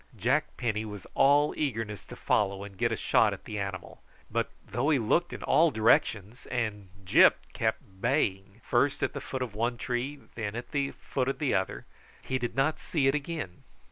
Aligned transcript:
Jack 0.17 0.57
Penny 0.57 0.83
was 0.83 1.05
all 1.13 1.53
eagerness 1.55 2.03
to 2.05 2.15
follow 2.15 2.63
and 2.63 2.75
get 2.75 2.91
a 2.91 2.95
shot 2.95 3.33
at 3.33 3.45
the 3.45 3.59
animal; 3.59 4.01
but 4.31 4.49
though 4.65 4.89
he 4.89 4.97
looked 4.97 5.31
in 5.31 5.43
all 5.43 5.69
directions, 5.69 6.47
and 6.47 6.89
Gyp 7.05 7.33
kept 7.53 8.01
baying 8.01 8.61
first 8.67 9.03
at 9.03 9.13
the 9.13 9.21
foot 9.21 9.43
of 9.43 9.53
one 9.53 9.77
tree 9.77 10.19
then 10.33 10.55
at 10.55 10.71
the 10.71 10.89
foot 10.89 11.27
of 11.27 11.39
another, 11.39 11.85
he 12.23 12.39
did 12.39 12.55
not 12.55 12.79
see 12.79 13.05
it 13.07 13.13
again. 13.13 13.61